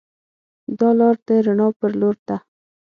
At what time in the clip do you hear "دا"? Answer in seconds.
0.79-0.89